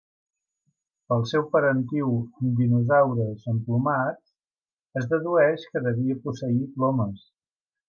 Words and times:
Pel 1.11 1.25
seu 1.31 1.43
parentiu 1.55 2.07
amb 2.19 2.55
dinosaures 2.61 3.45
emplomats, 3.53 4.25
es 5.03 5.07
dedueix 5.15 5.69
que 5.77 5.85
devia 5.91 6.19
posseir 6.27 6.61
plomes. 6.79 7.25